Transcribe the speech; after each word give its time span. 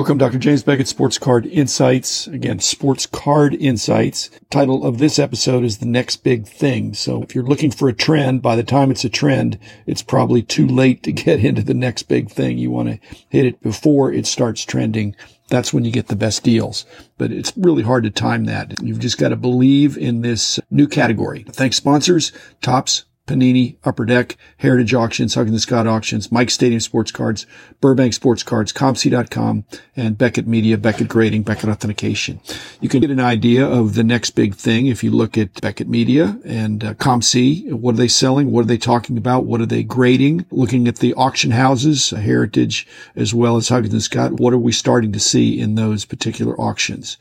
Welcome, 0.00 0.16
Dr. 0.16 0.38
James 0.38 0.62
Beckett, 0.62 0.88
Sports 0.88 1.18
Card 1.18 1.44
Insights. 1.44 2.26
Again, 2.26 2.58
Sports 2.58 3.04
Card 3.04 3.52
Insights. 3.54 4.30
Title 4.48 4.82
of 4.82 4.96
this 4.96 5.18
episode 5.18 5.62
is 5.62 5.76
The 5.76 5.84
Next 5.84 6.24
Big 6.24 6.48
Thing. 6.48 6.94
So 6.94 7.22
if 7.22 7.34
you're 7.34 7.44
looking 7.44 7.70
for 7.70 7.86
a 7.86 7.92
trend, 7.92 8.40
by 8.40 8.56
the 8.56 8.62
time 8.62 8.90
it's 8.90 9.04
a 9.04 9.10
trend, 9.10 9.58
it's 9.84 10.00
probably 10.00 10.40
too 10.40 10.66
late 10.66 11.02
to 11.02 11.12
get 11.12 11.44
into 11.44 11.62
the 11.62 11.74
next 11.74 12.04
big 12.04 12.30
thing. 12.30 12.56
You 12.56 12.70
want 12.70 12.88
to 12.88 12.98
hit 13.28 13.44
it 13.44 13.60
before 13.60 14.10
it 14.10 14.26
starts 14.26 14.64
trending. 14.64 15.14
That's 15.48 15.74
when 15.74 15.84
you 15.84 15.92
get 15.92 16.08
the 16.08 16.16
best 16.16 16.44
deals. 16.44 16.86
But 17.18 17.30
it's 17.30 17.52
really 17.54 17.82
hard 17.82 18.04
to 18.04 18.10
time 18.10 18.46
that. 18.46 18.82
You've 18.82 19.00
just 19.00 19.18
got 19.18 19.28
to 19.28 19.36
believe 19.36 19.98
in 19.98 20.22
this 20.22 20.58
new 20.70 20.88
category. 20.88 21.44
Thanks 21.46 21.76
sponsors, 21.76 22.32
Topps, 22.62 23.04
Panini, 23.26 23.76
Upper 23.84 24.04
Deck, 24.04 24.36
Heritage 24.58 24.92
Auctions, 24.92 25.34
Huggins 25.34 25.62
Scott 25.62 25.86
Auctions, 25.86 26.32
Mike 26.32 26.50
Stadium 26.50 26.80
Sports 26.80 27.12
Cards, 27.12 27.46
Burbank 27.80 28.12
Sports 28.12 28.42
Cards, 28.42 28.72
COMC.com, 28.72 29.64
and 29.96 30.18
Beckett 30.18 30.46
Media, 30.46 30.76
Beckett 30.76 31.08
Grading, 31.08 31.42
Beckett 31.42 31.70
Authentication. 31.70 32.40
You 32.80 32.88
can 32.88 33.00
get 33.00 33.10
an 33.10 33.20
idea 33.20 33.66
of 33.66 33.94
the 33.94 34.02
next 34.02 34.30
big 34.30 34.54
thing 34.54 34.86
if 34.86 35.04
you 35.04 35.10
look 35.10 35.38
at 35.38 35.60
Beckett 35.60 35.88
Media 35.88 36.38
and 36.44 36.82
uh, 36.82 36.94
COMC. 36.94 37.72
What 37.72 37.94
are 37.94 37.98
they 37.98 38.08
selling? 38.08 38.50
What 38.50 38.62
are 38.62 38.68
they 38.68 38.78
talking 38.78 39.16
about? 39.16 39.44
What 39.44 39.60
are 39.60 39.66
they 39.66 39.82
grading? 39.82 40.46
Looking 40.50 40.88
at 40.88 40.96
the 40.96 41.14
auction 41.14 41.52
houses, 41.52 42.10
Heritage, 42.10 42.86
as 43.14 43.32
well 43.32 43.56
as 43.56 43.68
Huggins 43.68 44.04
Scott. 44.04 44.32
What 44.32 44.52
are 44.52 44.58
we 44.58 44.72
starting 44.72 45.12
to 45.12 45.20
see 45.20 45.60
in 45.60 45.76
those 45.76 46.04
particular 46.04 46.60
auctions? 46.60 47.16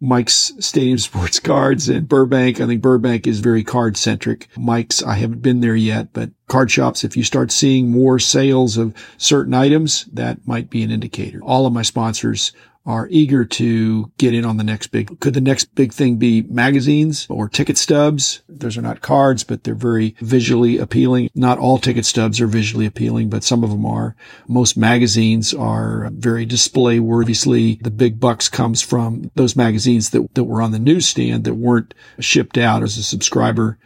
Mike's 0.00 0.52
Stadium 0.60 0.98
Sports 1.06 1.40
Cards 1.40 1.88
and 1.88 2.08
Burbank. 2.08 2.60
I 2.60 2.66
think 2.66 2.82
Burbank 2.82 3.26
is 3.26 3.40
very 3.40 3.64
card 3.64 3.96
centric. 3.96 4.48
Mike's, 4.56 5.02
I 5.02 5.14
haven't 5.14 5.42
been 5.42 5.60
there 5.60 5.76
yet, 5.76 6.12
but 6.12 6.30
card 6.48 6.70
shops, 6.70 7.04
if 7.04 7.16
you 7.16 7.24
start 7.24 7.50
seeing 7.50 7.90
more 7.90 8.18
sales 8.18 8.76
of 8.76 8.94
certain 9.16 9.54
items, 9.54 10.04
that 10.12 10.46
might 10.46 10.70
be 10.70 10.82
an 10.82 10.90
indicator. 10.90 11.40
All 11.42 11.66
of 11.66 11.72
my 11.72 11.82
sponsors 11.82 12.52
are 12.86 13.08
eager 13.10 13.44
to 13.44 14.10
get 14.18 14.34
in 14.34 14.44
on 14.44 14.56
the 14.56 14.64
next 14.64 14.88
big. 14.88 15.18
Could 15.20 15.34
the 15.34 15.40
next 15.40 15.74
big 15.74 15.92
thing 15.92 16.16
be 16.16 16.42
magazines 16.42 17.26
or 17.28 17.48
ticket 17.48 17.76
stubs? 17.76 18.42
Those 18.48 18.78
are 18.78 18.82
not 18.82 19.02
cards, 19.02 19.44
but 19.44 19.64
they're 19.64 19.74
very 19.74 20.14
visually 20.20 20.78
appealing. 20.78 21.30
Not 21.34 21.58
all 21.58 21.78
ticket 21.78 22.06
stubs 22.06 22.40
are 22.40 22.46
visually 22.46 22.86
appealing, 22.86 23.28
but 23.28 23.44
some 23.44 23.64
of 23.64 23.70
them 23.70 23.84
are. 23.84 24.16
Most 24.48 24.76
magazines 24.76 25.52
are 25.52 26.08
very 26.12 26.46
display 26.46 27.00
worthy. 27.00 27.26
Obviously, 27.26 27.74
the 27.82 27.90
big 27.90 28.20
bucks 28.20 28.48
comes 28.48 28.82
from 28.82 29.32
those 29.34 29.56
magazines 29.56 30.10
that, 30.10 30.32
that 30.34 30.44
were 30.44 30.62
on 30.62 30.70
the 30.70 30.78
newsstand 30.78 31.42
that 31.44 31.54
weren't 31.54 31.92
shipped 32.20 32.56
out 32.56 32.84
as 32.84 32.96
a 32.96 33.02
subscriber 33.02 33.78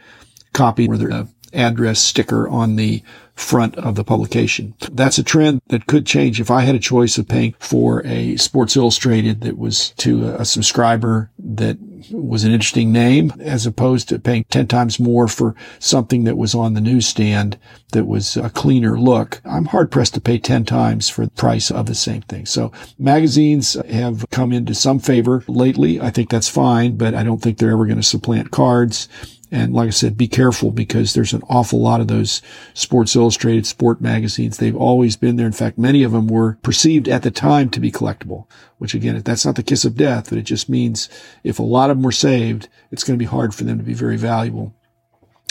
copy 0.53 0.87
where 0.87 0.97
they're 0.97 1.11
uh, 1.11 1.25
address 1.53 1.99
sticker 1.99 2.47
on 2.47 2.75
the 2.75 3.03
front 3.35 3.75
of 3.77 3.95
the 3.95 4.03
publication. 4.03 4.75
That's 4.91 5.17
a 5.17 5.23
trend 5.23 5.61
that 5.67 5.87
could 5.87 6.05
change. 6.05 6.39
If 6.39 6.51
I 6.51 6.61
had 6.61 6.75
a 6.75 6.79
choice 6.79 7.17
of 7.17 7.27
paying 7.27 7.55
for 7.59 8.05
a 8.05 8.37
Sports 8.37 8.75
Illustrated 8.75 9.41
that 9.41 9.57
was 9.57 9.91
to 9.97 10.27
a 10.27 10.45
subscriber 10.45 11.31
that 11.39 11.77
was 12.11 12.43
an 12.43 12.51
interesting 12.51 12.91
name 12.91 13.33
as 13.39 13.65
opposed 13.65 14.09
to 14.09 14.19
paying 14.19 14.45
10 14.49 14.67
times 14.67 14.99
more 14.99 15.27
for 15.27 15.55
something 15.79 16.23
that 16.23 16.37
was 16.37 16.53
on 16.53 16.73
the 16.73 16.81
newsstand 16.81 17.57
that 17.93 18.05
was 18.05 18.37
a 18.37 18.49
cleaner 18.49 18.99
look. 18.99 19.41
I'm 19.45 19.65
hard 19.65 19.91
pressed 19.91 20.13
to 20.15 20.21
pay 20.21 20.37
10 20.37 20.65
times 20.65 21.09
for 21.09 21.25
the 21.25 21.31
price 21.31 21.71
of 21.71 21.85
the 21.85 21.95
same 21.95 22.21
thing. 22.23 22.45
So 22.45 22.71
magazines 22.97 23.73
have 23.89 24.25
come 24.29 24.51
into 24.51 24.73
some 24.73 24.99
favor 24.99 25.43
lately. 25.47 25.99
I 25.99 26.09
think 26.09 26.29
that's 26.29 26.49
fine, 26.49 26.95
but 26.97 27.13
I 27.13 27.23
don't 27.23 27.41
think 27.41 27.57
they're 27.57 27.71
ever 27.71 27.85
going 27.85 27.97
to 27.97 28.03
supplant 28.03 28.51
cards. 28.51 29.07
And 29.53 29.73
like 29.73 29.87
I 29.87 29.91
said, 29.91 30.17
be 30.17 30.29
careful 30.29 30.71
because 30.71 31.13
there's 31.13 31.33
an 31.33 31.43
awful 31.49 31.81
lot 31.81 31.99
of 31.99 32.07
those 32.07 32.41
Sports 32.73 33.15
Illustrated 33.17 33.65
sport 33.65 33.99
magazines. 33.99 34.57
They've 34.57 34.75
always 34.75 35.17
been 35.17 35.35
there. 35.35 35.45
In 35.45 35.51
fact, 35.51 35.77
many 35.77 36.03
of 36.03 36.13
them 36.13 36.27
were 36.27 36.57
perceived 36.63 37.09
at 37.09 37.23
the 37.23 37.31
time 37.31 37.69
to 37.71 37.81
be 37.81 37.91
collectible, 37.91 38.45
which 38.77 38.93
again, 38.93 39.21
that's 39.21 39.45
not 39.45 39.57
the 39.57 39.63
kiss 39.63 39.83
of 39.83 39.97
death, 39.97 40.29
but 40.29 40.37
it 40.37 40.43
just 40.43 40.69
means 40.69 41.09
if 41.43 41.59
a 41.59 41.63
lot 41.63 41.89
of 41.89 41.97
them 41.97 42.03
were 42.03 42.13
saved, 42.13 42.69
it's 42.91 43.03
going 43.03 43.19
to 43.19 43.23
be 43.23 43.29
hard 43.29 43.53
for 43.53 43.65
them 43.65 43.77
to 43.77 43.83
be 43.83 43.93
very 43.93 44.17
valuable. 44.17 44.73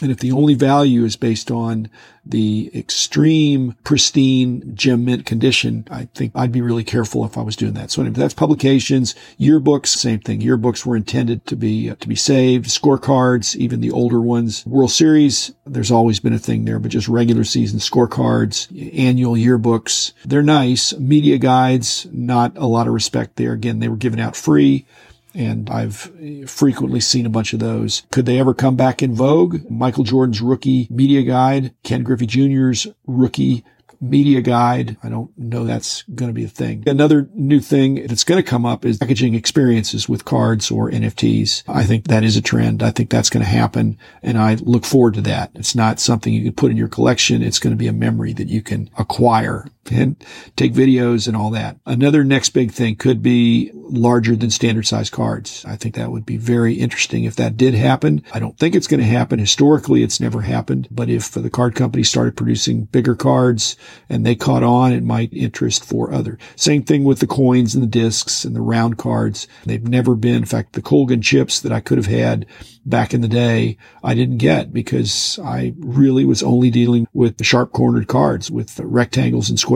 And 0.02 0.10
if 0.10 0.18
the 0.18 0.32
only 0.32 0.54
value 0.54 1.04
is 1.04 1.16
based 1.16 1.50
on 1.50 1.88
the 2.24 2.70
extreme 2.74 3.74
pristine 3.84 4.74
gem 4.74 5.04
mint 5.04 5.24
condition, 5.24 5.86
I 5.90 6.08
think 6.14 6.32
I'd 6.34 6.52
be 6.52 6.60
really 6.60 6.84
careful 6.84 7.24
if 7.24 7.36
I 7.38 7.42
was 7.42 7.56
doing 7.56 7.72
that. 7.74 7.90
So 7.90 8.02
anyway, 8.02 8.18
that's 8.18 8.34
publications, 8.34 9.14
yearbooks, 9.38 9.88
same 9.88 10.20
thing. 10.20 10.40
Yearbooks 10.40 10.84
were 10.84 10.96
intended 10.96 11.46
to 11.46 11.56
be, 11.56 11.90
uh, 11.90 11.96
to 11.96 12.08
be 12.08 12.16
saved, 12.16 12.66
scorecards, 12.66 13.56
even 13.56 13.80
the 13.80 13.90
older 13.90 14.20
ones. 14.20 14.64
World 14.66 14.90
Series, 14.90 15.52
there's 15.64 15.90
always 15.90 16.20
been 16.20 16.34
a 16.34 16.38
thing 16.38 16.64
there, 16.64 16.78
but 16.78 16.90
just 16.90 17.08
regular 17.08 17.44
season 17.44 17.78
scorecards, 17.78 18.68
annual 18.96 19.34
yearbooks. 19.34 20.12
They're 20.24 20.42
nice. 20.42 20.92
Media 20.98 21.38
guides, 21.38 22.06
not 22.12 22.56
a 22.56 22.66
lot 22.66 22.86
of 22.86 22.94
respect 22.94 23.36
there. 23.36 23.52
Again, 23.52 23.78
they 23.78 23.88
were 23.88 23.96
given 23.96 24.20
out 24.20 24.36
free 24.36 24.86
and 25.34 25.68
I've 25.70 26.10
frequently 26.46 27.00
seen 27.00 27.26
a 27.26 27.30
bunch 27.30 27.52
of 27.52 27.60
those. 27.60 28.02
Could 28.10 28.26
they 28.26 28.38
ever 28.38 28.54
come 28.54 28.76
back 28.76 29.02
in 29.02 29.14
vogue? 29.14 29.70
Michael 29.70 30.04
Jordan's 30.04 30.41
rookie 30.41 30.88
media 30.91 31.22
guide, 31.22 31.74
Ken 31.82 32.02
Griffey 32.02 32.26
Jr.'s 32.26 32.86
rookie 33.06 33.64
media 34.00 34.41
guide. 34.41 34.96
I 35.02 35.08
don't 35.08 35.36
know 35.36 35.64
that's 35.64 36.02
going 36.14 36.30
to 36.30 36.34
be 36.34 36.44
a 36.44 36.48
thing. 36.48 36.84
Another 36.86 37.28
new 37.34 37.60
thing 37.60 38.06
that's 38.06 38.24
going 38.24 38.42
to 38.42 38.48
come 38.48 38.64
up 38.64 38.84
is 38.84 38.98
packaging 38.98 39.34
experiences 39.34 40.08
with 40.08 40.24
cards 40.24 40.70
or 40.70 40.91
NFTs. 40.91 41.64
I 41.68 41.84
think 41.84 42.06
that 42.08 42.24
is 42.24 42.36
a 42.36 42.42
trend. 42.42 42.82
I 42.82 42.91
think 42.91 43.10
that's 43.10 43.30
going 43.30 43.44
to 43.44 43.50
happen 43.50 43.98
and 44.22 44.38
I 44.38 44.54
look 44.54 44.84
forward 44.84 45.14
to 45.14 45.20
that. 45.22 45.50
It's 45.54 45.74
not 45.74 46.00
something 46.00 46.32
you 46.32 46.44
can 46.44 46.54
put 46.54 46.70
in 46.70 46.76
your 46.76 46.88
collection. 46.88 47.42
It's 47.42 47.58
going 47.58 47.72
to 47.72 47.78
be 47.78 47.88
a 47.88 47.92
memory 47.92 48.32
that 48.32 48.48
you 48.48 48.62
can 48.62 48.91
acquire 48.97 49.66
and 49.91 50.16
take 50.56 50.72
videos 50.72 51.26
and 51.26 51.36
all 51.36 51.50
that. 51.50 51.78
Another 51.86 52.24
next 52.24 52.50
big 52.50 52.70
thing 52.70 52.96
could 52.96 53.22
be 53.22 53.70
larger 53.74 54.36
than 54.36 54.50
standard 54.50 54.86
size 54.86 55.10
cards. 55.10 55.64
I 55.66 55.76
think 55.76 55.94
that 55.94 56.12
would 56.12 56.26
be 56.26 56.36
very 56.36 56.74
interesting 56.74 57.24
if 57.24 57.36
that 57.36 57.56
did 57.56 57.74
happen. 57.74 58.22
I 58.32 58.38
don't 58.38 58.58
think 58.58 58.74
it's 58.74 58.86
going 58.86 59.00
to 59.00 59.06
happen. 59.06 59.38
Historically, 59.38 60.02
it's 60.02 60.20
never 60.20 60.42
happened. 60.42 60.88
But 60.91 61.08
if 61.08 61.30
the 61.30 61.50
card 61.50 61.74
company 61.74 62.04
started 62.04 62.36
producing 62.36 62.84
bigger 62.84 63.14
cards 63.14 63.76
and 64.08 64.24
they 64.24 64.34
caught 64.34 64.62
on, 64.62 64.92
it 64.92 65.02
might 65.02 65.32
interest 65.32 65.84
for 65.84 66.12
other. 66.12 66.38
Same 66.56 66.82
thing 66.82 67.04
with 67.04 67.20
the 67.20 67.26
coins 67.26 67.74
and 67.74 67.82
the 67.82 67.88
discs 67.88 68.44
and 68.44 68.54
the 68.54 68.60
round 68.60 68.98
cards. 68.98 69.48
They've 69.64 69.86
never 69.86 70.14
been, 70.14 70.36
in 70.36 70.44
fact, 70.44 70.74
the 70.74 70.82
Colgan 70.82 71.22
chips 71.22 71.60
that 71.60 71.72
I 71.72 71.80
could 71.80 71.98
have 71.98 72.06
had 72.06 72.47
back 72.84 73.12
in 73.14 73.20
the 73.20 73.28
day, 73.28 73.76
I 74.02 74.14
didn't 74.14 74.38
get 74.38 74.72
because 74.72 75.38
I 75.42 75.74
really 75.78 76.24
was 76.24 76.42
only 76.42 76.70
dealing 76.70 77.06
with 77.12 77.36
the 77.36 77.44
sharp 77.44 77.72
cornered 77.72 78.08
cards 78.08 78.50
with 78.50 78.78
rectangles 78.80 79.50
and 79.50 79.58
squares. 79.58 79.69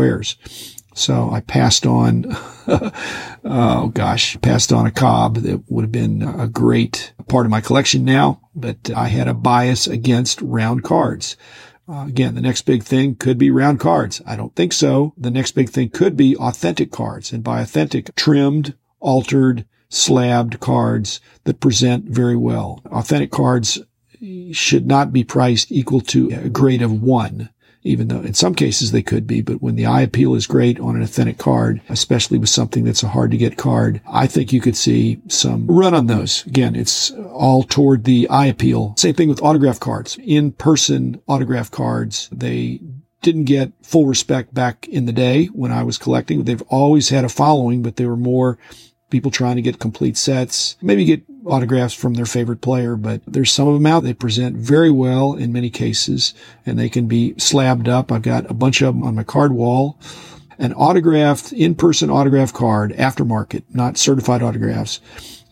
So 0.95 1.31
I 1.31 1.41
passed 1.41 1.87
on, 1.87 2.27
oh 3.45 3.91
gosh, 3.93 4.41
passed 4.41 4.73
on 4.73 4.87
a 4.87 4.93
cob 4.93 5.37
that 5.39 5.65
would 5.69 5.83
have 5.83 5.93
been 5.93 6.23
a 6.23 6.47
great 6.47 7.13
part 7.29 7.47
of 7.47 7.51
my 7.51 7.61
collection 7.61 8.05
now, 8.05 8.41
but 8.55 8.91
I 8.95 9.09
had 9.09 9.27
a 9.27 9.35
bias 9.35 9.89
against 9.89 10.41
round 10.41 10.85
cards. 10.85 11.37
Uh, 11.89 12.07
again, 12.07 12.35
the 12.35 12.41
next 12.41 12.63
big 12.63 12.83
thing 12.83 13.17
could 13.17 13.39
be 13.39 13.51
round 13.51 13.81
cards. 13.81 14.23
I 14.25 14.37
don't 14.37 14.55
think 14.55 14.73
so. 14.73 15.13
The 15.19 15.31
next 15.31 15.53
big 15.53 15.69
thing 15.69 15.91
could 15.91 16.17
be 16.17 16.37
authentic 16.37 16.91
cards. 16.93 17.33
And 17.33 17.43
by 17.43 17.61
authentic, 17.61 18.15
trimmed, 18.15 18.75
altered, 19.01 19.67
slabbed 19.91 20.61
cards 20.61 21.21
that 21.43 21.61
present 21.61 22.05
very 22.07 22.37
well. 22.37 22.81
Authentic 22.87 23.31
cards 23.31 23.81
should 24.53 24.87
not 24.87 25.13
be 25.13 25.25
priced 25.25 25.71
equal 25.71 26.01
to 26.01 26.31
a 26.31 26.49
grade 26.49 26.83
of 26.83 27.03
one, 27.03 27.51
even 27.85 28.09
though 28.09 28.21
in 28.21 28.35
some 28.35 28.55
cases 28.55 28.91
they 28.91 29.03
could 29.03 29.27
be. 29.27 29.43
But 29.43 29.63
when 29.63 29.77
the 29.77 29.87
eye 29.87 30.03
appeal 30.03 30.35
is 30.35 30.47
great 30.47 30.81
on 30.81 30.97
an 30.97 31.03
authentic 31.03 31.39
card, 31.39 31.81
especially 31.89 32.39
with 32.39 32.49
something 32.49 32.85
that's 32.85 33.03
a 33.03 33.09
hard 33.09 33.31
to 33.31 33.37
get 33.37 33.57
card, 33.57 34.01
I 34.11 34.27
think 34.27 34.53
you 34.53 34.61
could 34.61 34.77
see 34.77 35.21
some 35.29 35.67
run 35.67 35.95
on 35.95 36.07
those. 36.07 36.45
Again, 36.47 36.75
it's 36.75 37.11
all 37.11 37.63
toward 37.63 38.05
the 38.05 38.29
eye 38.29 38.47
appeal. 38.47 38.95
Same 38.99 39.15
thing 39.15 39.29
with 39.29 39.43
autograph 39.43 39.79
cards. 39.79 40.19
In 40.25 40.53
person 40.53 41.21
autograph 41.29 41.71
cards, 41.71 42.29
they 42.33 42.81
didn't 43.23 43.45
get 43.45 43.73
full 43.83 44.07
respect 44.07 44.53
back 44.53 44.87
in 44.89 45.07
the 45.07 45.13
day 45.13 45.47
when 45.47 45.73
I 45.73 45.83
was 45.83 45.99
collecting. 45.99 46.45
They've 46.45 46.63
always 46.69 47.09
had 47.09 47.25
a 47.25 47.29
following, 47.29 47.83
but 47.83 47.97
they 47.97 48.07
were 48.07 48.17
more 48.17 48.59
people 49.11 49.31
trying 49.31 49.57
to 49.57 49.63
get 49.63 49.79
complete 49.79 50.17
sets, 50.17 50.77
maybe 50.83 51.05
get 51.05 51.23
autographs 51.47 51.95
from 51.95 52.15
their 52.15 52.27
favorite 52.27 52.61
player, 52.61 52.97
but 52.97 53.21
there's 53.27 53.53
some 53.53 53.69
of 53.69 53.75
them 53.75 53.87
out. 53.87 54.03
They 54.03 54.15
present 54.15 54.57
very 54.57 54.91
well 54.91 55.35
in 55.35 55.53
many 55.53 55.71
cases 55.71 56.35
and 56.65 56.79
they 56.79 56.89
can 56.89 57.07
be 57.07 57.35
slabbed 57.39 57.89
up. 57.89 58.11
I've 58.11 58.23
got 58.23 58.51
a 58.51 58.55
bunch 58.55 58.83
of 58.83 58.95
them 58.95 59.05
on 59.05 59.15
my 59.15 59.25
card 59.25 59.53
wall. 59.53 59.99
An 60.59 60.73
autographed, 60.75 61.53
in-person 61.53 62.11
autograph 62.11 62.53
card, 62.53 62.93
aftermarket, 62.93 63.65
not 63.71 63.99
certified 63.99 64.43
autographs. 64.43 65.01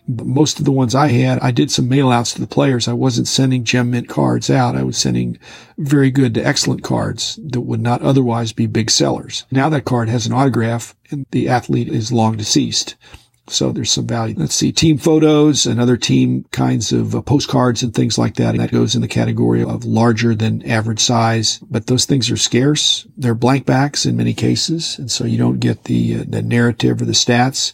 But 0.08 0.26
most 0.26 0.58
of 0.58 0.64
the 0.64 0.72
ones 0.72 0.94
I 0.94 1.08
had, 1.08 1.38
I 1.40 1.52
did 1.52 1.70
some 1.70 1.88
mail 1.88 2.10
outs 2.10 2.34
to 2.34 2.40
the 2.40 2.46
players. 2.46 2.88
I 2.88 2.92
wasn't 2.92 3.28
sending 3.28 3.62
gem 3.62 3.90
mint 3.90 4.08
cards 4.08 4.50
out. 4.50 4.76
I 4.76 4.82
was 4.82 4.98
sending 4.98 5.38
very 5.78 6.10
good 6.10 6.34
to 6.34 6.44
excellent 6.44 6.82
cards 6.82 7.38
that 7.44 7.60
would 7.60 7.80
not 7.80 8.02
otherwise 8.02 8.52
be 8.52 8.66
big 8.66 8.90
sellers. 8.90 9.44
Now 9.50 9.68
that 9.68 9.84
card 9.84 10.08
has 10.08 10.26
an 10.26 10.32
autograph 10.32 10.96
and 11.10 11.24
the 11.30 11.48
athlete 11.48 11.88
is 11.88 12.12
long 12.12 12.36
deceased 12.36 12.96
So 13.48 13.72
there's 13.72 13.90
some 13.90 14.06
value. 14.06 14.36
Let's 14.38 14.54
see, 14.54 14.70
team 14.70 14.98
photos 14.98 15.66
and 15.66 15.80
other 15.80 15.96
team 15.96 16.44
kinds 16.52 16.92
of 16.92 17.14
uh, 17.14 17.22
postcards 17.22 17.82
and 17.82 17.92
things 17.92 18.16
like 18.16 18.36
that. 18.36 18.50
And 18.50 18.60
that 18.60 18.70
goes 18.70 18.94
in 18.94 19.02
the 19.02 19.08
category 19.08 19.64
of 19.64 19.84
larger 19.84 20.34
than 20.34 20.64
average 20.68 21.00
size. 21.00 21.58
But 21.70 21.88
those 21.88 22.04
things 22.04 22.30
are 22.30 22.36
scarce. 22.36 23.06
They're 23.16 23.34
blank 23.34 23.66
backs 23.66 24.06
in 24.06 24.16
many 24.16 24.32
cases. 24.32 24.96
And 24.96 25.10
so 25.10 25.24
you 25.24 25.38
don't 25.38 25.58
get 25.58 25.84
the, 25.84 26.20
uh, 26.20 26.24
the 26.26 26.42
narrative 26.42 27.02
or 27.02 27.04
the 27.04 27.12
stats. 27.12 27.72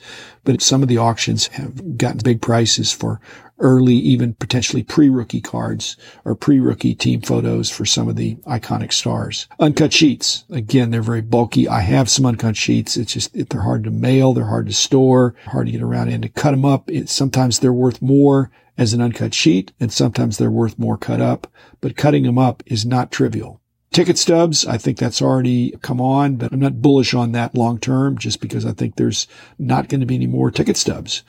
But 0.48 0.62
some 0.62 0.80
of 0.80 0.88
the 0.88 0.96
auctions 0.96 1.48
have 1.48 1.98
gotten 1.98 2.20
big 2.24 2.40
prices 2.40 2.90
for 2.90 3.20
early, 3.58 3.96
even 3.96 4.32
potentially 4.32 4.82
pre-rookie 4.82 5.42
cards 5.42 5.94
or 6.24 6.34
pre-rookie 6.34 6.94
team 6.94 7.20
photos 7.20 7.68
for 7.68 7.84
some 7.84 8.08
of 8.08 8.16
the 8.16 8.36
iconic 8.46 8.94
stars. 8.94 9.46
Uncut 9.60 9.92
sheets. 9.92 10.44
Again, 10.48 10.90
they're 10.90 11.02
very 11.02 11.20
bulky. 11.20 11.68
I 11.68 11.80
have 11.80 12.08
some 12.08 12.24
uncut 12.24 12.56
sheets. 12.56 12.96
It's 12.96 13.12
just, 13.12 13.50
they're 13.50 13.60
hard 13.60 13.84
to 13.84 13.90
mail. 13.90 14.32
They're 14.32 14.46
hard 14.46 14.68
to 14.68 14.72
store, 14.72 15.34
hard 15.44 15.66
to 15.66 15.72
get 15.72 15.82
around 15.82 16.08
and 16.08 16.22
to 16.22 16.30
cut 16.30 16.52
them 16.52 16.64
up. 16.64 16.90
It, 16.90 17.10
sometimes 17.10 17.58
they're 17.58 17.70
worth 17.70 18.00
more 18.00 18.50
as 18.78 18.94
an 18.94 19.02
uncut 19.02 19.34
sheet 19.34 19.72
and 19.78 19.92
sometimes 19.92 20.38
they're 20.38 20.50
worth 20.50 20.78
more 20.78 20.96
cut 20.96 21.20
up, 21.20 21.46
but 21.82 21.94
cutting 21.94 22.22
them 22.22 22.38
up 22.38 22.62
is 22.64 22.86
not 22.86 23.12
trivial. 23.12 23.60
Ticket 23.90 24.18
stubs, 24.18 24.66
I 24.66 24.76
think 24.76 24.98
that's 24.98 25.22
already 25.22 25.74
come 25.82 26.00
on, 26.00 26.36
but 26.36 26.52
I'm 26.52 26.60
not 26.60 26.82
bullish 26.82 27.14
on 27.14 27.32
that 27.32 27.54
long 27.54 27.78
term 27.78 28.18
just 28.18 28.40
because 28.40 28.66
I 28.66 28.72
think 28.72 28.96
there's 28.96 29.26
not 29.58 29.88
going 29.88 30.00
to 30.00 30.06
be 30.06 30.14
any 30.14 30.26
more 30.26 30.50
ticket 30.50 30.76
stubs. 30.76 31.22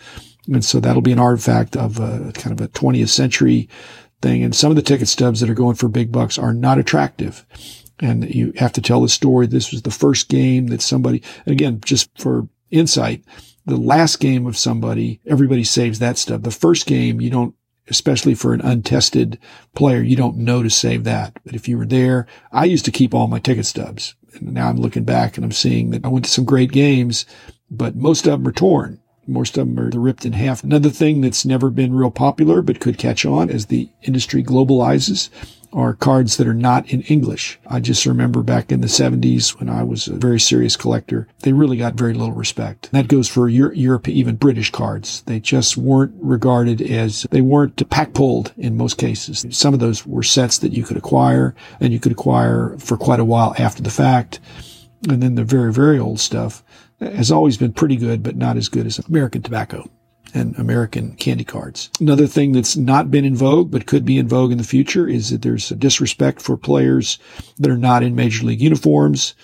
And 0.48 0.64
so 0.64 0.80
that'll 0.80 1.02
be 1.02 1.12
an 1.12 1.20
artifact 1.20 1.78
of 1.78 2.00
a 2.00 2.32
kind 2.34 2.60
of 2.60 2.66
a 2.66 2.70
20th 2.70 3.10
century 3.10 3.70
thing. 4.22 4.44
And 4.44 4.56
some 4.56 4.72
of 4.72 4.76
the 4.76 4.82
ticket 4.82 5.08
stubs 5.08 5.40
that 5.40 5.50
are 5.50 5.56
going 5.56 5.76
for 5.76 5.88
big 5.88 6.12
bucks 6.12 6.38
are 6.38 6.54
not 6.54 6.80
attractive. 6.80 7.46
And 8.00 8.34
you 8.34 8.54
have 8.58 8.74
to 8.74 8.82
tell 8.82 9.02
the 9.02 9.10
story. 9.10 9.48
This 9.48 9.72
was 9.72 9.84
the 9.84 9.92
first 9.92 10.30
game 10.30 10.68
that 10.68 10.82
somebody, 10.82 11.22
again, 11.46 11.80
just 11.84 12.10
for 12.18 12.48
insight, 12.72 13.24
the 13.66 13.78
last 13.78 14.20
game 14.20 14.48
of 14.48 14.58
somebody, 14.58 15.22
everybody 15.26 15.64
saves 15.64 16.00
that 16.00 16.18
stub. 16.18 16.44
The 16.44 16.52
first 16.52 16.88
game, 16.88 17.22
you 17.22 17.30
don't, 17.30 17.56
especially 17.90 18.36
for 18.36 18.54
an 18.54 18.62
untested 18.62 19.40
player, 19.76 20.02
you 20.02 20.16
don't 20.16 20.38
know 20.38 20.64
to 20.64 20.70
save 20.70 21.04
that. 21.04 21.38
But 21.44 21.56
if 21.56 21.68
you 21.68 21.78
were 21.78 21.86
there, 21.86 22.28
I 22.52 22.66
used 22.66 22.86
to 22.86 22.92
keep 22.92 23.14
all 23.14 23.28
my 23.28 23.40
ticket 23.40 23.66
stubs. 23.66 24.16
And 24.34 24.54
now 24.54 24.70
I'm 24.70 24.78
looking 24.78 25.04
back 25.04 25.38
and 25.38 25.44
I'm 25.44 25.52
seeing 25.52 25.90
that 25.92 26.06
I 26.06 26.10
went 26.10 26.26
to 26.26 26.32
some 26.32 26.46
great 26.46 26.72
games, 26.72 27.26
but 27.70 27.96
most 27.96 28.28
of 28.28 28.40
them 28.40 28.48
are 28.48 28.54
torn. 28.54 29.00
Most 29.28 29.58
of 29.58 29.68
them 29.68 29.80
are 29.80 30.00
ripped 30.00 30.26
in 30.26 30.34
half. 30.34 30.64
Another 30.64 30.90
thing 30.90 31.22
that's 31.22 31.46
never 31.46 31.70
been 31.70 31.94
real 31.94 32.10
popular, 32.10 32.62
but 32.62 32.80
could 32.80 32.98
catch 32.98 33.26
on 33.26 33.50
as 33.50 33.68
the 33.68 33.90
industry 34.02 34.44
globalizes 34.44 35.30
are 35.72 35.94
cards 35.94 36.38
that 36.38 36.48
are 36.48 36.54
not 36.54 36.90
in 36.90 37.02
English. 37.04 37.60
I 37.68 37.80
just 37.80 38.06
remember 38.06 38.42
back 38.42 38.72
in 38.72 38.82
the 38.82 38.88
70s 38.88 39.60
when 39.60 39.70
I 39.70 39.84
was 39.84 40.08
a 40.08 40.16
very 40.16 40.40
serious 40.40 40.76
collector, 40.76 41.28
they 41.42 41.54
really 41.54 41.78
got 41.78 41.94
very 41.94 42.14
little 42.14 42.34
respect. 42.34 42.92
That 42.92 43.08
goes 43.08 43.28
for 43.28 43.48
Europe, 43.50 44.08
even 44.08 44.36
British 44.36 44.72
cards. 44.72 45.22
They 45.24 45.40
just 45.40 45.78
weren't 45.78 46.14
regarded 46.20 46.82
as, 46.82 47.28
they 47.32 47.42
weren't 47.42 47.90
pack 47.90 48.14
pulled 48.14 48.54
in 48.58 48.78
most 48.78 48.98
cases. 48.98 49.46
Some 49.52 49.74
of 49.74 49.80
those 49.80 50.06
were 50.06 50.24
sets 50.24 50.58
that 50.60 50.74
you 50.74 50.84
could 50.84 50.98
acquire 50.98 51.56
and 51.80 51.94
you 51.94 52.00
could 52.00 52.12
acquire 52.12 52.76
for 52.80 52.98
quite 52.98 53.20
a 53.20 53.26
while 53.26 53.54
after 53.60 53.84
the 53.84 53.90
fact. 53.90 54.40
And 55.08 55.24
then 55.24 55.36
the 55.36 55.44
very, 55.44 55.72
very 55.72 56.00
old 56.00 56.20
stuff 56.20 56.64
has 57.00 57.32
always 57.32 57.58
been 57.58 57.74
pretty 57.74 57.96
good, 57.96 58.24
but 58.24 58.36
not 58.36 58.58
as 58.58 58.70
good 58.70 58.86
as 58.86 59.00
American 59.00 59.42
tobacco 59.42 59.90
and 60.34 60.58
American 60.58 61.16
candy 61.16 61.44
cards. 61.44 61.90
Another 62.00 62.28
thing 62.28 62.52
that's 62.52 62.78
not 62.78 63.12
been 63.12 63.26
in 63.26 63.36
vogue, 63.36 63.72
but 63.72 63.86
could 63.86 64.06
be 64.06 64.18
in 64.18 64.28
vogue 64.28 64.52
in 64.52 64.58
the 64.58 64.64
future 64.64 65.08
is 65.08 65.30
that 65.30 65.42
there's 65.42 65.72
a 65.72 65.76
disrespect 65.76 66.42
for 66.42 66.58
players 66.58 67.20
that 67.58 67.72
are 67.72 67.78
not 67.78 68.04
in 68.04 68.16
major 68.16 68.46
league 68.46 68.62
uniforms. 68.62 69.36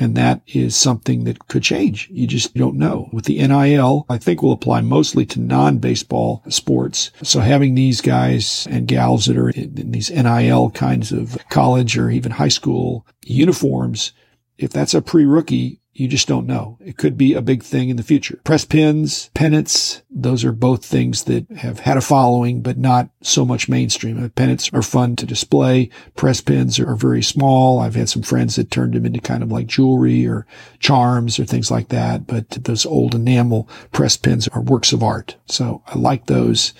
And 0.00 0.16
that 0.16 0.40
is 0.46 0.76
something 0.76 1.24
that 1.24 1.48
could 1.48 1.64
change. 1.64 2.08
You 2.12 2.26
just 2.26 2.54
don't 2.54 2.76
know. 2.76 3.10
With 3.12 3.24
the 3.24 3.46
NIL, 3.46 4.06
I 4.08 4.18
think 4.18 4.40
will 4.40 4.52
apply 4.52 4.80
mostly 4.82 5.26
to 5.26 5.40
non-baseball 5.40 6.44
sports. 6.48 7.10
So 7.22 7.40
having 7.40 7.74
these 7.74 8.00
guys 8.00 8.66
and 8.70 8.86
gals 8.86 9.26
that 9.26 9.36
are 9.36 9.50
in 9.50 9.90
these 9.90 10.10
NIL 10.10 10.70
kinds 10.70 11.12
of 11.12 11.36
college 11.50 11.98
or 11.98 12.08
even 12.08 12.32
high 12.32 12.48
school 12.48 13.04
uniforms, 13.24 14.12
if 14.58 14.70
that's 14.70 14.94
a 14.94 15.02
pre-rookie, 15.02 15.79
you 16.00 16.08
just 16.08 16.26
don't 16.26 16.46
know. 16.46 16.78
It 16.80 16.96
could 16.96 17.18
be 17.18 17.34
a 17.34 17.42
big 17.42 17.62
thing 17.62 17.90
in 17.90 17.98
the 17.98 18.02
future. 18.02 18.40
Press 18.42 18.64
pins, 18.64 19.30
pennants, 19.34 20.00
those 20.10 20.46
are 20.46 20.52
both 20.52 20.82
things 20.82 21.24
that 21.24 21.46
have 21.58 21.80
had 21.80 21.98
a 21.98 22.00
following, 22.00 22.62
but 22.62 22.78
not 22.78 23.10
so 23.20 23.44
much 23.44 23.68
mainstream. 23.68 24.24
Uh, 24.24 24.30
pennants 24.30 24.70
are 24.72 24.80
fun 24.80 25.14
to 25.16 25.26
display. 25.26 25.90
Press 26.16 26.40
pins 26.40 26.80
are 26.80 26.96
very 26.96 27.22
small. 27.22 27.80
I've 27.80 27.96
had 27.96 28.08
some 28.08 28.22
friends 28.22 28.56
that 28.56 28.70
turned 28.70 28.94
them 28.94 29.04
into 29.04 29.20
kind 29.20 29.42
of 29.42 29.52
like 29.52 29.66
jewelry 29.66 30.26
or 30.26 30.46
charms 30.78 31.38
or 31.38 31.44
things 31.44 31.70
like 31.70 31.90
that. 31.90 32.26
But 32.26 32.48
those 32.48 32.86
old 32.86 33.14
enamel 33.14 33.68
press 33.92 34.16
pins 34.16 34.48
are 34.48 34.62
works 34.62 34.94
of 34.94 35.02
art. 35.02 35.36
So 35.46 35.82
I 35.86 35.98
like 35.98 36.26
those 36.26 36.72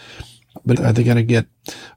but 0.64 0.80
are 0.80 0.92
they 0.92 1.04
going 1.04 1.16
to 1.16 1.22
get 1.22 1.46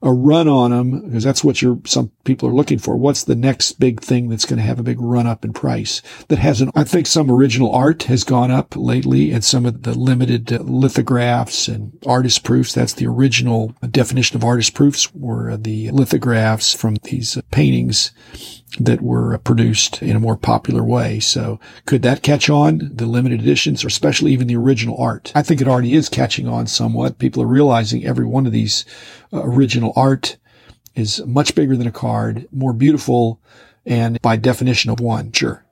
a 0.02 0.12
run 0.12 0.48
on 0.48 0.72
them? 0.72 1.02
Because 1.02 1.24
that's 1.24 1.44
what 1.44 1.62
you're, 1.62 1.80
some 1.86 2.12
people 2.24 2.50
are 2.50 2.54
looking 2.54 2.80
for. 2.80 2.96
What's 2.96 3.24
the 3.24 3.36
next 3.36 3.74
big 3.74 4.02
thing 4.02 4.30
that's 4.30 4.46
going 4.46 4.58
to 4.58 4.66
have 4.66 4.80
a 4.80 4.84
big 4.84 5.00
run 5.00 5.28
up 5.28 5.44
in 5.44 5.54
price 5.54 6.02
that 6.28 6.40
hasn't? 6.40 6.72
I 6.76 6.84
think 6.84 7.08
some 7.08 7.32
original 7.32 7.74
art 7.74 8.04
has 8.04 8.24
gone 8.24 8.52
up 8.52 8.76
lately 8.76 9.32
and 9.32 9.44
some 9.44 9.66
of 9.66 9.84
the 9.84 9.98
limited 9.98 10.52
uh, 10.52 10.60
lithographs 10.60 11.68
and 11.68 11.98
artist 12.06 12.44
proofs. 12.44 12.74
That's 12.74 12.94
the 12.94 13.08
original 13.08 13.74
definition 13.90 14.38
of 14.38 14.44
artist 14.44 14.74
proofs 14.74 15.14
were 15.14 15.58
the 15.58 15.92
lithographs 15.92 16.74
from 16.74 16.98
these 17.04 17.38
paintings 17.52 18.12
that 18.80 19.02
were 19.02 19.38
produced 19.40 20.02
in 20.02 20.16
a 20.16 20.20
more 20.20 20.36
popular 20.36 20.84
way. 20.84 21.20
So 21.20 21.60
could 21.86 22.02
that 22.02 22.24
catch 22.24 22.50
on 22.50 22.92
the 22.94 23.06
limited 23.06 23.42
editions 23.42 23.84
or 23.84 23.88
especially 23.88 24.34
even 24.34 24.48
the 24.48 24.56
original 24.56 24.98
art? 24.98 25.32
I 25.36 25.44
think 25.44 25.62
it 25.62 25.68
already 25.68 25.94
is 25.94 26.10
catching 26.10 26.48
on 26.48 26.66
somewhat. 26.68 27.20
People 27.20 27.44
are 27.44 27.48
realizing 27.48 28.06
every 28.06 28.26
one 28.26 28.46
of 28.46 28.52
these 28.52 28.84
uh, 29.23 29.23
original 29.34 29.94
art 29.96 30.38
is 30.96 31.26
much 31.26 31.56
bigger 31.56 31.76
than 31.76 31.88
a 31.88 31.92
card, 31.92 32.48
more 32.52 32.74
beautiful, 32.74 33.42
and 33.86 34.22
by 34.22 34.36
definition 34.36 34.92
of 34.92 35.00
one. 35.00 35.32
Sure. 35.32 35.66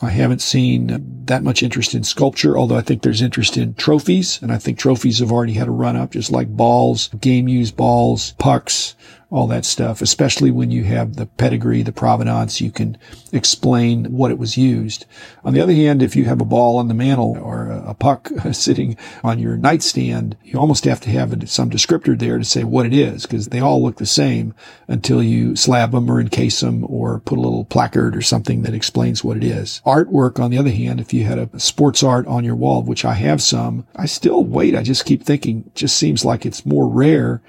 I 0.00 0.10
haven't 0.10 0.42
seen 0.42 1.24
that 1.24 1.42
much 1.42 1.62
interest 1.62 1.92
in 1.92 2.04
sculpture, 2.04 2.56
although 2.56 2.76
I 2.76 2.82
think 2.82 3.02
there's 3.02 3.22
interest 3.22 3.56
in 3.56 3.74
trophies, 3.74 4.40
and 4.40 4.52
I 4.52 4.58
think 4.58 4.78
trophies 4.78 5.18
have 5.18 5.32
already 5.32 5.54
had 5.54 5.66
a 5.66 5.72
run 5.72 5.96
up, 5.96 6.12
just 6.12 6.30
like 6.30 6.48
balls, 6.48 7.08
game 7.20 7.48
used 7.48 7.76
balls, 7.76 8.34
pucks, 8.38 8.94
all 9.30 9.46
that 9.46 9.66
stuff, 9.66 10.00
especially 10.00 10.50
when 10.50 10.70
you 10.70 10.84
have 10.84 11.16
the 11.16 11.26
pedigree, 11.26 11.82
the 11.82 11.92
provenance, 11.92 12.62
you 12.62 12.70
can 12.70 12.96
explain 13.30 14.06
what 14.06 14.30
it 14.30 14.38
was 14.38 14.56
used. 14.56 15.04
On 15.44 15.52
the 15.52 15.60
other 15.60 15.74
hand, 15.74 16.02
if 16.02 16.16
you 16.16 16.24
have 16.24 16.40
a 16.40 16.46
ball 16.46 16.78
on 16.78 16.88
the 16.88 16.94
mantle 16.94 17.36
or 17.38 17.68
a 17.70 17.92
puck 17.92 18.30
sitting 18.52 18.96
on 19.22 19.38
your 19.38 19.58
nightstand, 19.58 20.34
you 20.42 20.58
almost 20.58 20.84
have 20.84 21.00
to 21.02 21.10
have 21.10 21.48
some 21.50 21.68
descriptor 21.68 22.18
there 22.18 22.38
to 22.38 22.44
say 22.44 22.64
what 22.64 22.86
it 22.86 22.94
is 22.94 23.26
because 23.26 23.48
they 23.48 23.60
all 23.60 23.82
look 23.82 23.98
the 23.98 24.06
same 24.06 24.54
until 24.86 25.22
you 25.22 25.54
slab 25.54 25.90
them 25.90 26.10
or 26.10 26.20
encase 26.20 26.60
them 26.60 26.86
or 26.88 27.20
put 27.20 27.36
a 27.36 27.42
little 27.42 27.66
placard 27.66 28.16
or 28.16 28.22
something 28.22 28.62
that 28.62 28.74
explains 28.74 29.22
what 29.22 29.36
it 29.36 29.44
is. 29.44 29.82
Artwork, 29.84 30.40
on 30.40 30.50
the 30.50 30.58
other 30.58 30.70
hand, 30.70 31.00
if 31.00 31.12
you 31.12 31.24
had 31.24 31.38
a 31.38 31.60
sports 31.60 32.02
art 32.02 32.26
on 32.26 32.44
your 32.44 32.56
wall, 32.56 32.82
which 32.82 33.04
I 33.04 33.12
have 33.14 33.42
some, 33.42 33.86
I 33.94 34.06
still 34.06 34.42
wait. 34.42 34.74
I 34.74 34.82
just 34.82 35.04
keep 35.04 35.22
thinking, 35.22 35.70
just 35.74 35.98
seems 35.98 36.24
like 36.24 36.46
it's 36.46 36.64
more 36.64 36.88
rare 36.88 37.42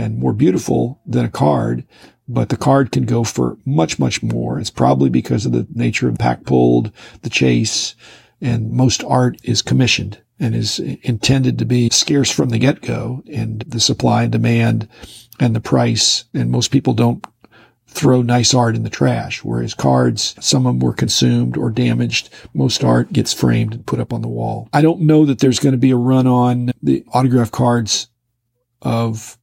and 0.00 0.18
more 0.18 0.32
beautiful 0.32 1.00
than 1.06 1.24
a 1.24 1.30
card, 1.30 1.84
but 2.26 2.48
the 2.48 2.56
card 2.56 2.90
can 2.92 3.04
go 3.04 3.24
for 3.24 3.58
much, 3.64 3.98
much 3.98 4.22
more. 4.22 4.58
It's 4.58 4.70
probably 4.70 5.10
because 5.10 5.46
of 5.46 5.52
the 5.52 5.66
nature 5.74 6.08
of 6.08 6.18
pack 6.18 6.44
pulled, 6.44 6.92
the 7.22 7.30
chase, 7.30 7.94
and 8.40 8.70
most 8.70 9.04
art 9.04 9.38
is 9.44 9.62
commissioned 9.62 10.20
and 10.38 10.54
is 10.54 10.78
intended 10.78 11.58
to 11.58 11.66
be 11.66 11.90
scarce 11.90 12.30
from 12.30 12.48
the 12.48 12.58
get 12.58 12.80
go 12.80 13.22
and 13.30 13.60
the 13.66 13.80
supply 13.80 14.22
and 14.22 14.32
demand 14.32 14.88
and 15.38 15.54
the 15.54 15.60
price. 15.60 16.24
And 16.32 16.50
most 16.50 16.70
people 16.70 16.94
don't 16.94 17.24
throw 17.86 18.22
nice 18.22 18.54
art 18.54 18.76
in 18.76 18.84
the 18.84 18.88
trash, 18.88 19.44
whereas 19.44 19.74
cards, 19.74 20.36
some 20.40 20.64
of 20.64 20.74
them 20.74 20.80
were 20.80 20.94
consumed 20.94 21.56
or 21.58 21.70
damaged. 21.70 22.30
Most 22.54 22.84
art 22.84 23.12
gets 23.12 23.34
framed 23.34 23.74
and 23.74 23.86
put 23.86 24.00
up 24.00 24.12
on 24.12 24.22
the 24.22 24.28
wall. 24.28 24.68
I 24.72 24.80
don't 24.80 25.00
know 25.00 25.26
that 25.26 25.40
there's 25.40 25.58
going 25.58 25.72
to 25.72 25.78
be 25.78 25.90
a 25.90 25.96
run 25.96 26.26
on 26.26 26.70
the 26.82 27.04
autograph 27.12 27.50
cards 27.50 28.06
of 28.80 29.36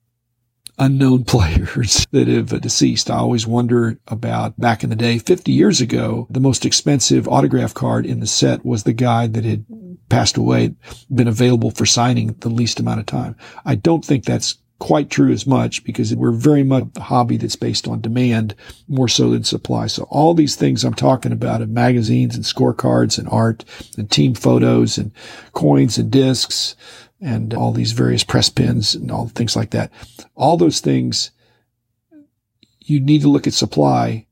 unknown 0.77 1.23
players 1.25 2.05
that 2.11 2.27
have 2.27 2.61
deceased. 2.61 3.09
I 3.09 3.17
always 3.17 3.47
wonder 3.47 3.97
about 4.07 4.59
back 4.59 4.83
in 4.83 4.89
the 4.89 4.95
day, 4.95 5.17
50 5.17 5.51
years 5.51 5.81
ago, 5.81 6.27
the 6.29 6.39
most 6.39 6.65
expensive 6.65 7.27
autograph 7.27 7.73
card 7.73 8.05
in 8.05 8.19
the 8.19 8.27
set 8.27 8.65
was 8.65 8.83
the 8.83 8.93
guy 8.93 9.27
that 9.27 9.45
had 9.45 9.65
passed 10.09 10.37
away, 10.37 10.75
been 11.13 11.27
available 11.27 11.71
for 11.71 11.85
signing 11.85 12.35
the 12.39 12.49
least 12.49 12.79
amount 12.79 12.99
of 12.99 13.05
time. 13.05 13.35
I 13.65 13.75
don't 13.75 14.05
think 14.05 14.23
that's 14.23 14.57
quite 14.79 15.09
true 15.09 15.31
as 15.31 15.47
much 15.47 15.83
because 15.83 16.13
we're 16.15 16.31
very 16.31 16.63
much 16.63 16.83
a 16.95 17.01
hobby 17.01 17.37
that's 17.37 17.55
based 17.55 17.87
on 17.87 17.99
demand 17.99 18.53
more 18.87 19.07
so 19.07 19.31
than 19.31 19.43
supply. 19.43 19.87
So 19.87 20.03
all 20.03 20.33
these 20.33 20.55
things 20.55 20.83
I'm 20.83 20.93
talking 20.93 21.31
about 21.31 21.61
in 21.61 21.73
magazines 21.73 22.35
and 22.35 22.43
scorecards 22.43 23.17
and 23.17 23.27
art 23.29 23.65
and 23.97 24.09
team 24.09 24.35
photos 24.35 24.97
and 24.97 25.11
coins 25.53 25.97
and 25.97 26.11
discs, 26.11 26.75
and 27.19 27.53
all 27.53 27.71
these 27.71 27.93
various 27.93 28.23
press 28.23 28.49
pins 28.49 28.95
and 28.95 29.11
all 29.11 29.27
things 29.27 29.55
like 29.55 29.71
that. 29.71 29.91
All 30.35 30.57
those 30.57 30.79
things, 30.79 31.31
you 32.79 32.99
need 32.99 33.21
to 33.21 33.29
look 33.29 33.47
at 33.47 33.53
supply, 33.53 34.27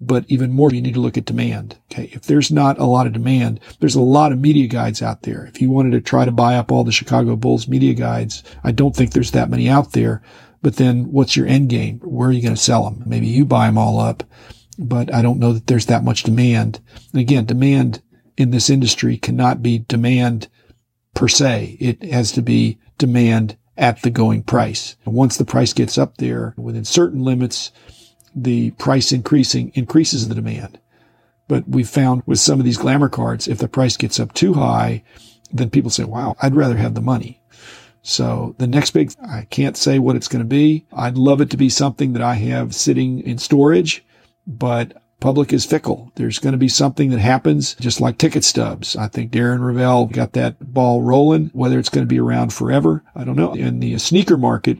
but 0.00 0.24
even 0.28 0.52
more, 0.52 0.72
you 0.72 0.80
need 0.80 0.94
to 0.94 1.00
look 1.00 1.18
at 1.18 1.24
demand. 1.24 1.78
Okay. 1.90 2.10
If 2.12 2.22
there's 2.22 2.52
not 2.52 2.78
a 2.78 2.84
lot 2.84 3.06
of 3.06 3.12
demand, 3.12 3.60
there's 3.80 3.96
a 3.96 4.00
lot 4.00 4.30
of 4.30 4.38
media 4.38 4.68
guides 4.68 5.02
out 5.02 5.22
there. 5.22 5.46
If 5.46 5.60
you 5.60 5.70
wanted 5.70 5.92
to 5.92 6.00
try 6.00 6.24
to 6.24 6.30
buy 6.30 6.54
up 6.56 6.70
all 6.70 6.84
the 6.84 6.92
Chicago 6.92 7.34
Bulls 7.34 7.66
media 7.66 7.94
guides, 7.94 8.44
I 8.62 8.72
don't 8.72 8.94
think 8.94 9.12
there's 9.12 9.32
that 9.32 9.50
many 9.50 9.68
out 9.68 9.92
there. 9.92 10.22
But 10.62 10.76
then 10.76 11.10
what's 11.12 11.36
your 11.36 11.46
end 11.46 11.68
game? 11.68 12.00
Where 12.00 12.28
are 12.28 12.32
you 12.32 12.42
going 12.42 12.54
to 12.54 12.60
sell 12.60 12.84
them? 12.84 13.02
Maybe 13.06 13.26
you 13.26 13.44
buy 13.44 13.66
them 13.66 13.78
all 13.78 13.98
up, 13.98 14.22
but 14.78 15.12
I 15.12 15.22
don't 15.22 15.38
know 15.38 15.52
that 15.52 15.66
there's 15.66 15.86
that 15.86 16.04
much 16.04 16.24
demand. 16.24 16.80
And 17.12 17.20
again, 17.20 17.44
demand 17.44 18.02
in 18.36 18.50
this 18.50 18.70
industry 18.70 19.16
cannot 19.16 19.62
be 19.62 19.80
demand 19.80 20.48
per 21.18 21.26
se. 21.26 21.76
It 21.80 22.00
has 22.12 22.30
to 22.30 22.42
be 22.42 22.78
demand 22.96 23.56
at 23.76 24.02
the 24.02 24.10
going 24.10 24.40
price. 24.44 24.94
And 25.04 25.14
once 25.16 25.36
the 25.36 25.44
price 25.44 25.72
gets 25.72 25.98
up 25.98 26.18
there 26.18 26.54
within 26.56 26.84
certain 26.84 27.24
limits, 27.24 27.72
the 28.36 28.70
price 28.72 29.10
increasing 29.10 29.72
increases 29.74 30.28
the 30.28 30.36
demand. 30.36 30.78
But 31.48 31.68
we've 31.68 31.88
found 31.88 32.22
with 32.24 32.38
some 32.38 32.60
of 32.60 32.64
these 32.64 32.78
glamour 32.78 33.08
cards, 33.08 33.48
if 33.48 33.58
the 33.58 33.66
price 33.66 33.96
gets 33.96 34.20
up 34.20 34.32
too 34.32 34.54
high, 34.54 35.02
then 35.50 35.70
people 35.70 35.90
say, 35.90 36.04
wow, 36.04 36.36
I'd 36.40 36.54
rather 36.54 36.76
have 36.76 36.94
the 36.94 37.00
money. 37.00 37.42
So 38.02 38.54
the 38.58 38.68
next 38.68 38.92
big, 38.92 39.12
I 39.20 39.42
can't 39.50 39.76
say 39.76 39.98
what 39.98 40.14
it's 40.14 40.28
going 40.28 40.44
to 40.44 40.48
be. 40.48 40.86
I'd 40.92 41.18
love 41.18 41.40
it 41.40 41.50
to 41.50 41.56
be 41.56 41.68
something 41.68 42.12
that 42.12 42.22
I 42.22 42.34
have 42.34 42.76
sitting 42.76 43.22
in 43.22 43.38
storage, 43.38 44.04
but 44.46 45.02
public 45.20 45.52
is 45.52 45.64
fickle. 45.64 46.12
There's 46.14 46.38
going 46.38 46.52
to 46.52 46.58
be 46.58 46.68
something 46.68 47.10
that 47.10 47.18
happens 47.18 47.74
just 47.74 48.00
like 48.00 48.18
ticket 48.18 48.44
stubs. 48.44 48.96
I 48.96 49.08
think 49.08 49.32
Darren 49.32 49.60
Rovell 49.60 50.06
got 50.10 50.32
that 50.34 50.72
ball 50.72 51.02
rolling. 51.02 51.50
Whether 51.52 51.78
it's 51.78 51.88
going 51.88 52.06
to 52.06 52.08
be 52.08 52.20
around 52.20 52.52
forever, 52.52 53.02
I 53.14 53.24
don't 53.24 53.36
know. 53.36 53.54
In 53.54 53.80
the 53.80 53.98
sneaker 53.98 54.36
market, 54.36 54.78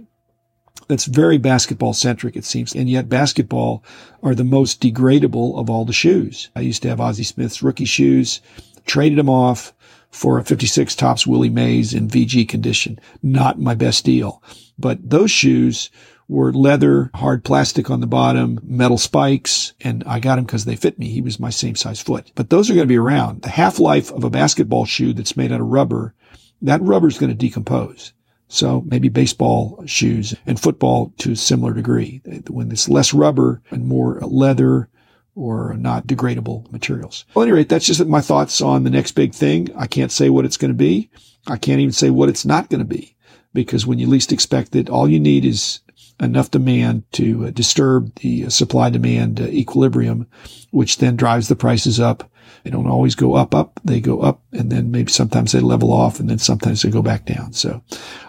that's 0.88 1.04
very 1.04 1.38
basketball 1.38 1.92
centric, 1.92 2.36
it 2.36 2.44
seems. 2.44 2.74
And 2.74 2.88
yet 2.88 3.08
basketball 3.08 3.84
are 4.22 4.34
the 4.34 4.44
most 4.44 4.80
degradable 4.80 5.58
of 5.58 5.68
all 5.68 5.84
the 5.84 5.92
shoes. 5.92 6.50
I 6.56 6.60
used 6.60 6.82
to 6.82 6.88
have 6.88 7.00
Ozzie 7.00 7.24
Smith's 7.24 7.62
rookie 7.62 7.84
shoes, 7.84 8.40
traded 8.86 9.18
them 9.18 9.28
off 9.28 9.74
for 10.10 10.38
a 10.38 10.44
56 10.44 10.94
Topps 10.94 11.26
Willie 11.26 11.50
Mays 11.50 11.92
in 11.92 12.08
VG 12.08 12.48
condition. 12.48 12.98
Not 13.22 13.60
my 13.60 13.74
best 13.74 14.04
deal. 14.04 14.42
But 14.78 15.10
those 15.10 15.30
shoes 15.30 15.90
were 16.28 16.52
leather, 16.52 17.10
hard 17.14 17.42
plastic 17.42 17.90
on 17.90 18.00
the 18.00 18.06
bottom, 18.06 18.60
metal 18.62 18.98
spikes, 18.98 19.72
and 19.80 20.04
I 20.04 20.20
got 20.20 20.38
him 20.38 20.44
because 20.44 20.66
they 20.66 20.76
fit 20.76 20.98
me. 20.98 21.08
He 21.08 21.22
was 21.22 21.40
my 21.40 21.50
same 21.50 21.74
size 21.74 22.00
foot. 22.00 22.30
But 22.34 22.50
those 22.50 22.70
are 22.70 22.74
going 22.74 22.86
to 22.86 22.92
be 22.92 22.98
around. 22.98 23.42
The 23.42 23.48
half 23.48 23.78
life 23.78 24.12
of 24.12 24.24
a 24.24 24.30
basketball 24.30 24.84
shoe 24.84 25.14
that's 25.14 25.36
made 25.36 25.52
out 25.52 25.60
of 25.60 25.66
rubber, 25.66 26.14
that 26.62 26.82
rubber 26.82 27.08
is 27.08 27.18
going 27.18 27.30
to 27.30 27.36
decompose. 27.36 28.12
So 28.48 28.82
maybe 28.86 29.08
baseball 29.08 29.82
shoes 29.86 30.34
and 30.46 30.60
football 30.60 31.12
to 31.18 31.32
a 31.32 31.36
similar 31.36 31.72
degree. 31.72 32.22
When 32.48 32.70
it's 32.70 32.88
less 32.88 33.12
rubber 33.12 33.62
and 33.70 33.86
more 33.86 34.20
leather 34.20 34.88
or 35.34 35.74
not 35.74 36.06
degradable 36.06 36.70
materials. 36.72 37.24
Well, 37.34 37.44
at 37.44 37.48
any 37.48 37.56
rate, 37.56 37.68
that's 37.68 37.86
just 37.86 38.04
my 38.06 38.20
thoughts 38.20 38.60
on 38.60 38.84
the 38.84 38.90
next 38.90 39.12
big 39.12 39.34
thing. 39.34 39.68
I 39.76 39.86
can't 39.86 40.10
say 40.10 40.30
what 40.30 40.44
it's 40.44 40.56
going 40.56 40.72
to 40.72 40.76
be. 40.76 41.10
I 41.46 41.56
can't 41.56 41.80
even 41.80 41.92
say 41.92 42.10
what 42.10 42.28
it's 42.28 42.44
not 42.44 42.70
going 42.70 42.80
to 42.80 42.84
be 42.84 43.16
because 43.54 43.86
when 43.86 43.98
you 43.98 44.06
least 44.06 44.32
expect 44.32 44.74
it, 44.74 44.90
all 44.90 45.08
you 45.08 45.20
need 45.20 45.44
is 45.44 45.80
enough 46.20 46.50
demand 46.50 47.04
to 47.12 47.46
uh, 47.46 47.50
disturb 47.50 48.14
the 48.16 48.46
uh, 48.46 48.48
supply 48.48 48.90
demand 48.90 49.40
uh, 49.40 49.44
equilibrium, 49.44 50.26
which 50.70 50.98
then 50.98 51.16
drives 51.16 51.48
the 51.48 51.56
prices 51.56 52.00
up. 52.00 52.30
They 52.64 52.70
don't 52.70 52.88
always 52.88 53.14
go 53.14 53.34
up, 53.34 53.54
up. 53.54 53.80
They 53.84 54.00
go 54.00 54.20
up 54.20 54.42
and 54.52 54.70
then 54.70 54.90
maybe 54.90 55.12
sometimes 55.12 55.52
they 55.52 55.60
level 55.60 55.92
off 55.92 56.18
and 56.18 56.28
then 56.28 56.38
sometimes 56.38 56.82
they 56.82 56.90
go 56.90 57.02
back 57.02 57.24
down. 57.24 57.52
So 57.52 57.82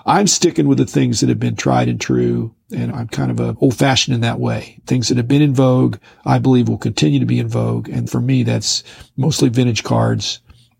I'm 0.06 0.28
sticking 0.28 0.68
with 0.68 0.78
the 0.78 0.86
things 0.86 1.20
that 1.20 1.30
have 1.30 1.40
been 1.40 1.56
tried 1.56 1.88
and 1.88 2.00
true. 2.00 2.54
And 2.72 2.92
I'm 2.92 3.08
kind 3.08 3.32
of 3.32 3.40
a 3.40 3.56
old 3.60 3.76
fashioned 3.76 4.14
in 4.14 4.22
that 4.22 4.40
way. 4.40 4.80
Things 4.86 5.08
that 5.08 5.18
have 5.18 5.28
been 5.28 5.42
in 5.42 5.56
vogue, 5.56 5.98
I 6.26 6.38
believe 6.38 6.70
will 6.70 6.78
continue 6.78 7.20
to 7.20 7.26
be 7.26 7.40
in 7.40 7.48
vogue. 7.48 7.90
And 7.90 8.10
for 8.10 8.22
me, 8.22 8.44
that's 8.44 8.84
mostly 9.18 9.50
vintage 9.50 9.84
cards 9.84 10.40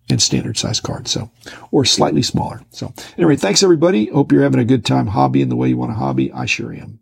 and 0.10 0.22
standard 0.22 0.58
size 0.58 0.80
cards. 0.80 1.12
So, 1.12 1.30
or 1.72 1.86
slightly 1.86 2.22
smaller. 2.22 2.62
So 2.72 2.94
anyway, 3.18 3.36
thanks 3.36 3.64
everybody. 3.64 4.08
Hope 4.08 4.32
you're 4.32 4.44
having 4.44 4.60
a 4.60 4.66
good 4.66 4.86
time 4.86 5.10
hobbying 5.10 5.50
the 5.50 5.56
way 5.56 5.70
you 5.70 5.78
want 5.78 5.92
to 5.92 5.96
hobby. 5.96 6.32
I 6.32 6.46
sure 6.46 6.74
am. 6.74 7.00